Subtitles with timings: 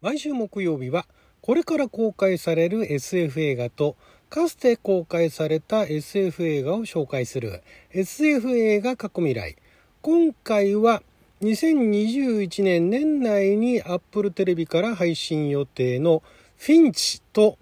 [0.00, 1.06] 毎週木曜日は
[1.40, 3.96] これから公開される SF 映画と
[4.30, 7.62] かつて公開された SF 映画を紹介する。
[7.90, 9.56] SF 映画過去未来。
[10.00, 11.02] 今回は
[11.42, 16.22] 2021年年内に Apple テレビから配信予定の
[16.58, 17.58] フィンチと、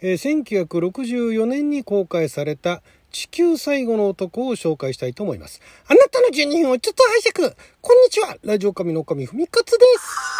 [0.00, 5.60] 1964年に公開された地球最後の男を紹介したいと思います。
[5.88, 7.56] あなたの12分をちょっと拝借。
[7.80, 8.36] こんにちは。
[8.44, 10.39] ラジオ神の神ふみかつです。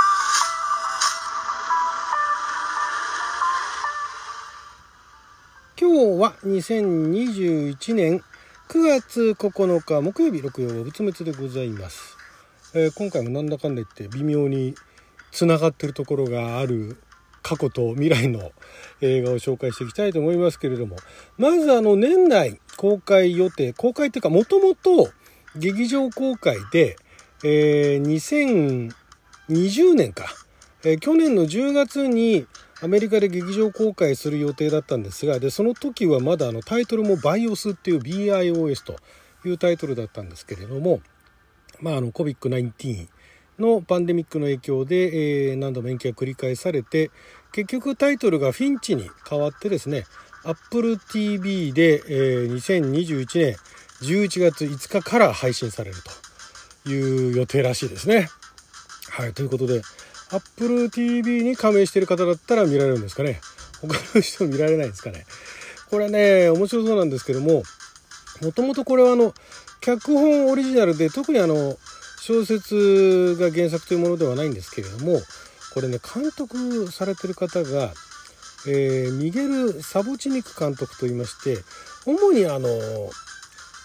[5.92, 8.22] 今日は2021年
[8.68, 12.16] 9月9日木曜日六曜日仏滅でございます、
[12.74, 14.76] えー今回もなんだかんだ言って微妙に
[15.32, 17.02] つながってるところがある
[17.42, 18.52] 過去と未来の
[19.00, 20.94] 映画を紹介していきたいと思いますけれども
[21.36, 25.10] まずあの年内公開予定公開っていうかもともと
[25.56, 26.94] 劇場公開で、
[27.42, 28.92] えー
[29.60, 30.26] 2020年か、
[30.84, 32.46] えー去年の10月に
[32.82, 38.96] アメリカで劇場公開する予定だったんですがでその時はまだあのタイトルも BIOS っていう BIOS と
[39.44, 41.00] いうタイトルだったんですけれども
[41.80, 43.08] まああ COVID-19
[43.58, 47.10] のパンデミックの影響で、えー何度も延期が繰り返されて
[47.52, 50.04] 結局タイトルがフィンチに変わってですね
[50.44, 53.56] Apple TV で、えー2021年
[54.02, 55.96] 11月5日から配信される
[56.84, 58.28] という予定らしいですね。
[59.10, 59.82] はいということで
[60.32, 63.40] Apple TV に加盟している方だったら見られるんですかね。
[63.80, 65.24] 他の人見られないですかね。
[65.90, 67.64] これね面白そうなんですけども
[68.42, 69.34] もともとこれはあの
[69.80, 71.76] 脚本オリジナルで特にあの
[72.20, 75.20] 小説が原作というものではないんですけれども
[75.74, 77.92] これね監督されてる方が、
[78.68, 81.58] えーミゲル・サボチニク監督といいまして
[82.06, 82.68] 主にあの、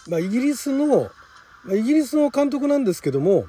[0.08, 1.10] まあ、イギリスの
[1.64, 3.46] まあイギリスの監督なんですけども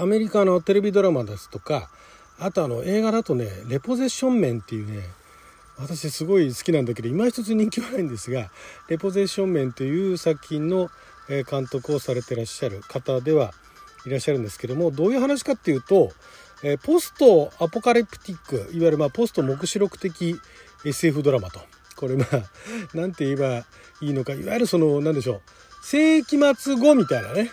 [0.00, 1.90] アメリカのテレビドラマですとか
[2.38, 5.02] あとあの映画だとね「レポゼッションメン」っていうね
[5.76, 8.50] 私すごい好きなんだけど今一つ人気はないんですが
[8.88, 10.88] 「レポゼッションメン」という作品の
[11.50, 13.52] 監督をされてらっしゃる方では
[14.06, 16.12] いらっしゃるんですけどもどういう話かっていうと、
[16.84, 20.40] ポストアポカリプティックいわゆるまあポスト黙示録的
[20.84, 21.60] SF ドラマと。
[21.96, 23.66] これまあなんて言えば
[24.00, 25.40] いいのかいわゆるその何でしょう
[25.82, 27.50] 世紀末後みたいなね。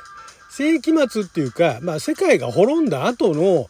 [0.57, 3.67] 世紀末っていうか、まあ、世界が滅んだ後の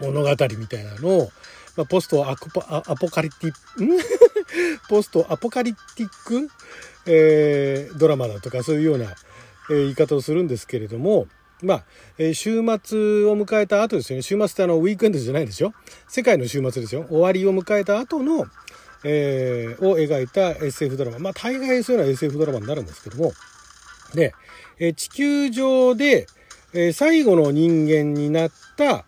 [0.00, 1.30] 物語みたいなのを、
[1.76, 4.00] まあ、ポストアポカリティん？
[4.88, 6.48] ポストアポカリティック、
[7.06, 9.14] えードラマだとかそういうような、
[9.70, 11.26] えー言い方をするんですけれども
[11.62, 11.84] まあ、
[12.18, 14.22] えー週末を迎えた後ですよね。
[14.22, 15.72] 週末ってあのウィークエンドじゃないですよ。
[16.08, 17.04] 世界の週末ですよ。
[17.08, 18.46] 終わりを迎えた後の、
[19.04, 21.18] えーを描いた SF ドラマ。
[21.18, 23.32] まあ大概そういうのは SF ドラマになるんですけども。
[24.14, 24.34] で、
[24.78, 26.26] え地球上で、
[26.72, 29.04] え最後の人間になった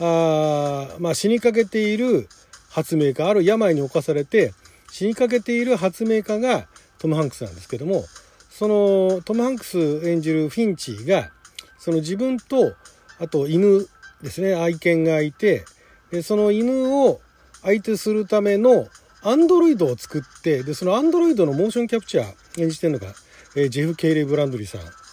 [0.00, 2.28] あまあ、死にかけている
[2.70, 4.52] 発明家ある病に侵されて
[4.90, 6.66] 死にかけている発明家が
[6.98, 8.04] トム・ハンクスなんですけども
[8.50, 11.30] そのトム・ハンクス演じるフィンチが
[11.78, 12.74] その自分と
[13.20, 13.86] あと犬
[14.22, 15.64] ですね愛犬がいて
[16.10, 17.20] でその犬を
[17.62, 18.88] 相手するための
[19.22, 23.14] アンドロイドを作ってでそのアンドロイドのモーションキャプチャー演じてるのが、
[23.56, 25.03] えージェフ・ケイレ・ブランドリーさん。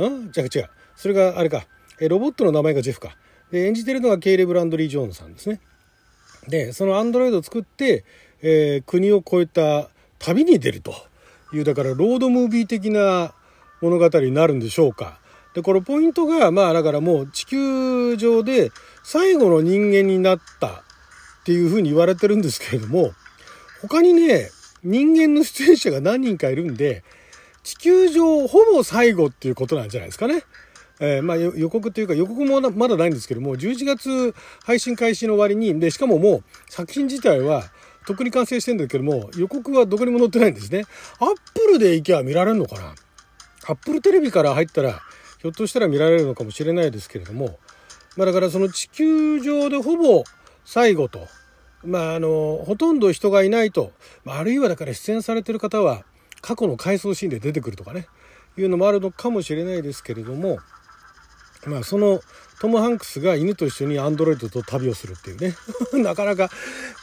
[0.00, 0.32] ん？
[0.36, 0.70] 違う違う。
[0.96, 1.66] それがあれか、
[2.00, 3.16] えロボットの名前がジェフか。
[3.50, 5.60] で演じてるのがケイレ・ブランドリー・ジョーンズさんですね。
[6.48, 8.04] でそのアンドロイドを作って、
[8.42, 10.94] えー国を越えた旅に出ると。
[11.52, 13.34] いうだからロードムービー的な
[13.82, 15.18] 物語になるんでしょうか。
[15.54, 18.70] でこれポイントがまあだからもう地球上で
[19.04, 20.72] 最後の人間になったっ
[21.44, 23.12] ていうふうに言われてるんですけれども
[23.82, 24.48] 他にね
[24.82, 27.04] 人間の出演者が何人かいるんで
[27.62, 30.42] 地球上ほぼ最後っていうことなんじゃないですかね。
[31.00, 34.34] えーまあ予告というか予告もまだないんですけども11月
[34.64, 37.64] 配信開始の割にでしかももう作品自体は
[38.06, 40.84] とっくに完成してるんだけども予告はどこにも載ってないんですね。
[41.18, 42.94] アップルで行けば見られるのかな
[43.68, 45.00] アップルテレビから入ったら
[45.40, 47.58] ひょっとしたら見られるのかもしれないですけれども、
[48.16, 50.22] まあ、だからその地球上でほぼ
[50.64, 51.26] 最後と、
[51.84, 53.90] まあ、あのほとんど人がいないと、
[54.24, 56.04] あるいはだから出演されてる方は
[56.42, 58.08] 過去の回想シーンで出てくるとかね
[58.58, 60.58] いうのもあるのかもしれないですけれども、
[61.66, 62.20] まあ、その
[62.60, 65.56] トム・ハンクスが犬と一緒にアンドロイドと旅をするっていうね
[66.02, 66.50] なかなか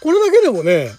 [0.02, 0.92] これだけでもね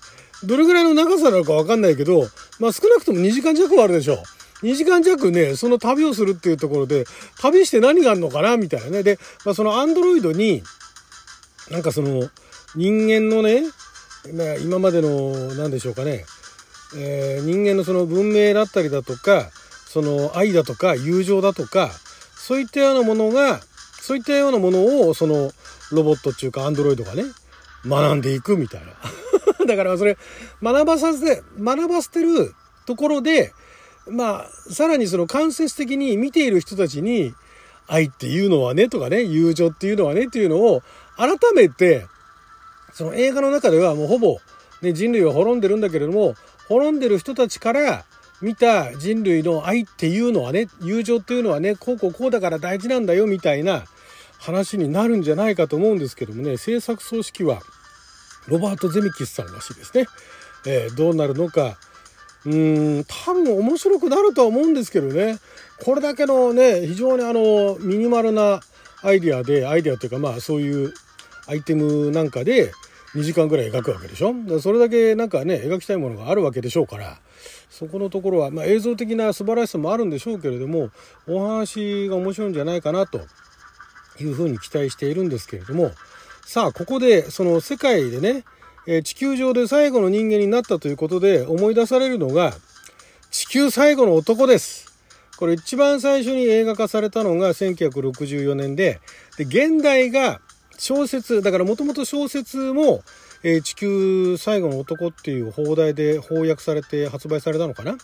[0.42, 2.26] どれぐらいの長さなのか分かんないけど、
[2.58, 4.16] まあ、少なくとも2時間弱はあるでしょう。
[4.62, 7.04] 2時間弱ね、その旅をするっていうところで、
[7.38, 9.02] 旅して何があるのかなみたいなね。
[9.02, 10.62] で、まあ、そのアンドロイドに、
[11.70, 12.30] なんかその、
[12.74, 13.64] 人間のね、
[14.62, 16.24] 今までの、なんでしょうかね、
[16.96, 19.50] えー人間のその文明だったりだとか、
[19.86, 21.90] その愛だとか友情だとか、
[22.36, 23.60] そういったようなものが、
[24.00, 25.52] そういったようなものを、その、
[25.92, 27.24] ロボットっていうかアンドロイドがね、
[27.86, 28.94] 学んでいくみたいな。
[29.66, 30.16] だからそれ、
[30.62, 32.54] 学ばさせ、学ばせてる
[32.86, 33.52] ところで、
[34.08, 37.34] まあ、さらにその間接的に見ている人たちに、
[37.90, 40.82] 愛っていうのはねとかね、友情っていうのはねっていうのを
[41.16, 42.06] 改めて、
[42.92, 44.38] その映画の中ではもうほぼ、
[44.80, 46.34] ね、人類は滅んでるんだけれども、
[46.70, 48.04] 滅んでる人たちから
[48.40, 53.84] 見た人類の愛っていうのはね、友情っていうのはね、こうこうこうだから大事なんだよみたいな
[54.38, 57.60] 話になるんじゃないかと思うんですけどもね、制作組織は
[58.46, 60.06] ロバート・ゼミキスさんらしいですね。
[60.64, 61.76] えー、どうなるのか、
[62.46, 65.38] うーん、多分面白くなるとは思うんですけどね。
[65.84, 68.60] これだけのね、非常にあの、ミニマルな
[69.02, 70.94] アイデアで、アイデアというかまあそういう
[71.48, 72.70] アイテムなんかで
[73.14, 74.34] 2時間ぐらい描くわけでしょ？
[74.60, 77.18] それだけなんかね、描きたいものがあるわけでしょうから、
[77.68, 80.90] そこのところは、まあ、映像的な素晴らしさもあるんでしょうけれども、
[81.26, 83.20] お話が面白いんじゃないかなと。
[84.18, 85.92] いうふうに期待しているんですけれども、
[86.44, 88.44] さあ、ここでその世界でね、
[89.02, 92.52] 地球上で最後の人間になったということで思い出されるのが、
[93.30, 94.92] 地球最後の男です。
[95.38, 99.00] これ一番最初に映画化されたのが1964年で、
[99.38, 100.42] で、現代が
[100.80, 103.02] 小説、だからもともと小説も、
[103.42, 107.98] えー、地球最後の男っていう放題で翻訳されて発売されたのかな？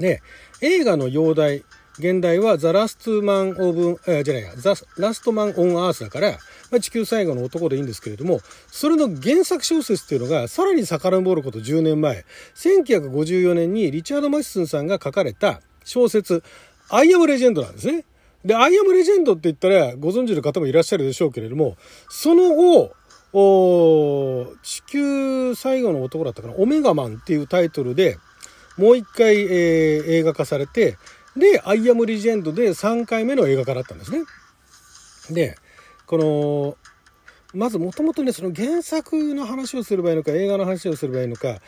[0.00, 0.20] で、
[0.60, 1.64] 映画の洋題、
[2.00, 6.32] 原題は The Last Man of、えー、じゃないや、 The Last Man on Earth だから、
[6.72, 12.24] まあ、地球最後の男でいいんですけれども、それの原作小説っていうのが、さらに遡ること10年前、
[12.56, 16.42] 1954年にリチャード・マシスンさんが書かれた小説、
[16.88, 18.04] アイアムレジェンドなんですね。
[18.44, 21.76] で、アイアムレジェンドって言ったらご存知の方もいらっしゃるでしょうけれども、
[22.08, 22.94] その後、
[24.62, 28.18] 地球最後の男だったかな、オメガマンっていうタイトルで
[28.76, 30.98] もう一回、えー、映画化されて、
[31.36, 34.24] で、アイアムレジェンドで3回目の映画化だったんですね。
[35.30, 35.56] で、
[36.06, 36.76] この、
[37.54, 41.60] まずもともとね、その原作の話をすればいいのか、映画の話をすればいいのか、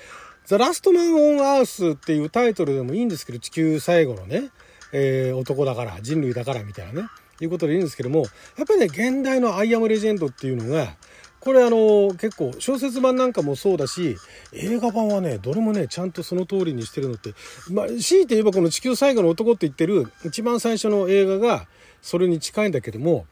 [0.46, 4.50] ザ・ラストマン・オン・アースっていうタイトルでもいいんですけど、地球最後のね、
[4.92, 7.08] えー、男だから、人類だからみたいなね、
[7.40, 8.20] いうことでいいんですけども、
[8.56, 10.94] やっぱりね、現代のアイアムレジェンドっていうのが、
[11.40, 14.16] これあの、結構小説版なんかもそうだし、
[14.52, 17.34] 映画版はね、どれもね、ちゃんとその通りにしてるのって、
[17.70, 21.68] まあ、強いて言えばこの地球最後の男って言ってる一番最初の映画が
[22.02, 23.26] それに近いんだけども、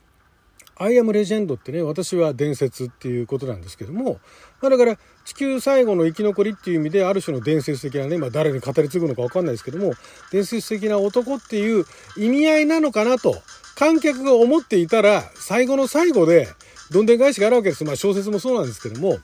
[0.77, 4.19] アイアムレジェンドってね、私は伝説っていうことなんですけども、
[4.61, 9.93] まあ、だから地球最後の生き残りっていう意味である種の伝説的なね、まあ、誰に語り継ぐのかわかんないですけども、
[10.33, 11.85] 伝説的な男っていう
[12.17, 13.37] 意味合いなのかなと、
[13.77, 16.49] 観客が思っていたら、最後の最後で、
[16.91, 17.85] どんでん返しがあるわけです。
[17.85, 19.19] まあ小説もそうなんですけども、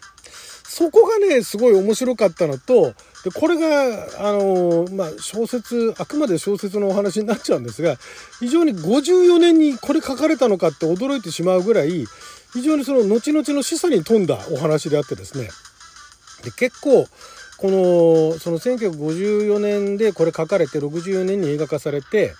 [0.70, 2.94] そこがね、すごい面白かったのと、
[3.24, 7.96] で、これが、あのまあ、小説、あくまで小説のお話になっちゃうんですが、
[8.38, 12.06] 非常に54年にこれ書かれたのかって驚いてしまうぐらい、
[12.52, 15.50] 非常にその後々の示唆に富んだお話であってですね。
[16.44, 17.08] で、結構、
[17.58, 17.70] こ
[18.32, 22.34] の、その1954年でこれ書かれて、64年に映画化されて、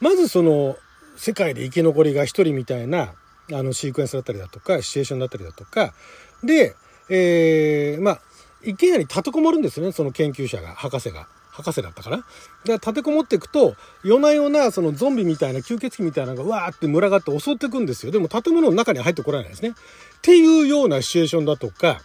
[0.00, 0.76] まずその、
[1.16, 3.14] 世界で生き残りが一人みたいな、
[3.52, 5.94] あの、シークエンスだったりだとか、シチュエーションだったりだとか、
[6.42, 6.74] で、
[7.08, 8.20] えー、まあ、
[8.62, 11.28] 一軒家に立てこもるんですよね、その研究者が、博士が。
[11.56, 12.26] 博士だったかな。
[12.64, 18.12] で、立てこもっていくと、夜な夜な、そのゾンビみたいな、吸血鬼みたいなのがわーって群がって襲っていくんですよ。
[18.12, 19.70] でも建物の中に入ってこられないですね。
[19.70, 19.72] っ
[20.20, 22.02] ていうようなシチュエーションだとか、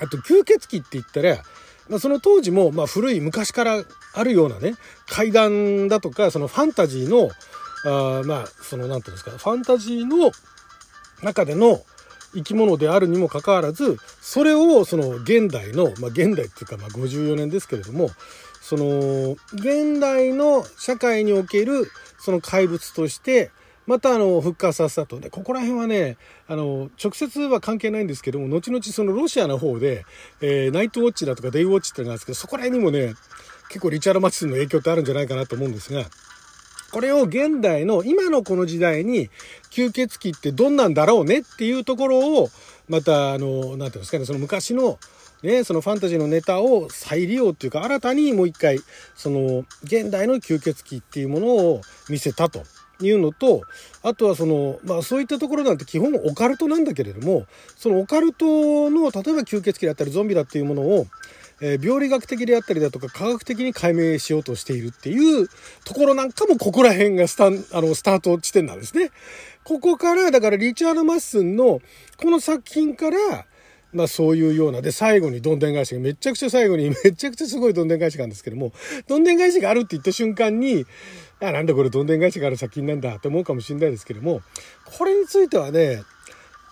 [0.00, 1.42] あと吸血鬼って言ったら、
[1.88, 3.82] まあ、その当時も、まあ、古い昔から
[4.14, 4.74] あるようなね、
[5.08, 7.30] 階段だとか、そのファンタジーの、
[7.84, 10.30] あまあ、その、なんていうんですか、ファンタジーの
[11.22, 11.82] 中での、
[12.34, 18.10] 生き物であるにもかかわらず、それをその現代の、まあ現代っていうかまあ54年ですけれども、
[18.60, 23.50] その現代の社会におけるその怪物として、
[23.86, 25.18] またあの復活させたと。
[25.18, 30.04] で、ここら辺はね、あの、直接は関係ないんですけども、後々そのロシアの方で、
[30.42, 33.14] えー、ナイトウォッチだとかデイウォッチってのがあるんですけど、そこら辺にもね、
[33.70, 36.04] 結構リチャード・マチスの影響ってあるんじゃないかなと思うんですが、
[36.92, 39.30] これを現代の今のこの時代に
[39.70, 42.48] 吸血鬼ってどんなんだろうねっていうところを
[42.88, 44.98] またあの何て言うんですかねその昔の
[45.42, 48.80] ね、そのファンタジーのネタを再利用っていうか新たにもう一回
[49.14, 52.64] その現代の吸血鬼っていうものを見せたと
[53.00, 53.62] いうのと
[54.02, 61.06] あとはそのまあそういったところなんて基本オカルトなんだけれどもそのオカルトの例えば吸血鬼だったりゾンビだっていうものを
[61.60, 65.48] え、病理学的であったりだとか科学的に解明しようとしているっていう
[65.84, 69.10] ところなんかもここら辺がスタン、あの、スタート地点なんですね。
[69.64, 71.80] ここから、だからリチャード・マッスンの
[72.16, 73.18] この作品から、
[73.92, 78.72] まあそういうような、で、最後にどんでん返しが、めちゃくちゃ最後に、 めちゃくちゃすごいどんでん返しがあるんですけども、
[79.06, 80.84] どんでん返しがあるって言った瞬間に、
[81.40, 84.42] あ、なんだこれどんでん返しがある作品なんだって思うかもしれないですけども、
[84.84, 86.02] これについてはね、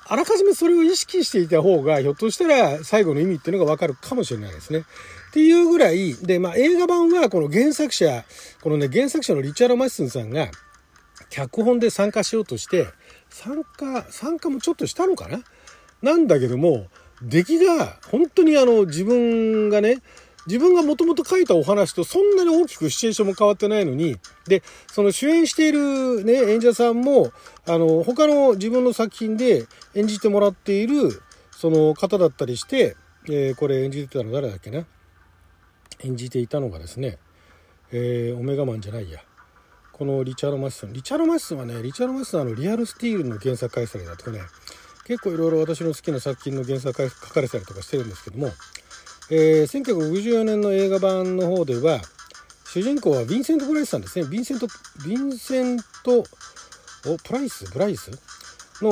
[0.09, 4.81] あらかじめそれを意識していた方が、ひょっとしたら最後の意味っていうのがわかるかもしれないですね。
[4.81, 8.25] っていうぐらい、で、まあ映画版はこの原作者、
[8.63, 10.49] このね、原作者のリチャード・マッスンさんが、
[11.29, 12.87] 脚本で参加しようとして、
[13.31, 15.41] 参加、参加もちょっとしたのかな？
[16.03, 16.87] なんだけども、
[17.23, 20.03] 出来が本当にあの自分がね、
[20.47, 27.33] 自分がもともと書いたお話とそんなに大きくシチュエーションも変わってないのに、で、その主演しているね、演者さんも、
[27.67, 34.87] あの、他の自分の作品で演じてもらっている、その方だったりして、えー、これ演じてたの誰だっけな？
[36.01, 37.19] 演じていたのがですね、
[37.91, 39.21] えー、オメガマンじゃないや。
[39.93, 40.93] このリチャード・マッソン。
[40.93, 44.41] リチャード・マッソンはね、リチャード・マッソンはあの、リアル・スティールの原作書いたりだとかね、
[45.07, 48.53] 結構いろいろ私の好きな作品の原作書かれたりとかしてるんですけども、
[49.31, 52.01] えー、1964年の映画版の方では
[52.67, 54.27] 主人公はヴィンセント・プライスさんですね。
[54.27, 56.25] ヴィンセント・ヴィンセント
[57.09, 57.65] おプライス？
[57.73, 58.11] ブライス？
[58.83, 58.91] の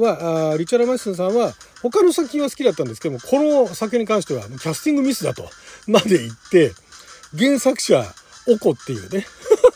[0.00, 5.48] はあリチャード・マッスンさんは他の作品は好きだったんですけどもこの作品に関してはキャスティングミスだと
[5.86, 6.72] まで言って
[7.36, 8.04] 原作者
[8.48, 9.26] おこっていうね。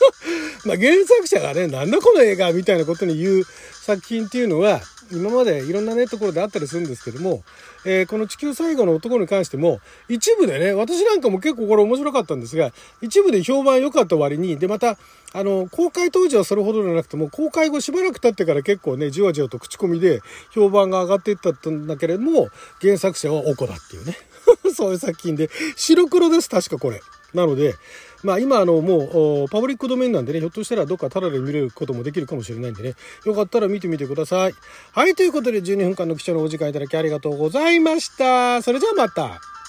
[0.64, 3.46] まあ原作者がねなんだこの映画みたいなことに言う
[3.82, 4.80] 作品っていうのは
[5.12, 7.42] 今までいろんなね、ところであったりするんですけども、
[7.84, 14.98] えー、この地球最後の男に関しても、一部でね、私なんかも結構これ面白かったんですが、一部で評判良かった割に、で、また、
[15.32, 20.20] あの、公開当時はそれほどじゃなくても、公開後しばらく経ってから結構ね、じわじわと口コミで
[20.52, 22.48] 評判が上がっていったんだけれども、
[22.80, 24.16] 原作者はおこだっていうね。
[24.74, 27.00] そういう作品で、白黒です、確かこれ。
[27.34, 27.74] なので、
[28.22, 34.54] まあ今あのもうパブリックドメインなんでね、ひょっとしたらどっかタダで見れることもできるかもしれないんでね、よかったら見てみてください。
[34.92, 38.62] はい、ということで12分間の貴重なお時間いただきありがとうございました。
[38.62, 39.59] それじゃあまた。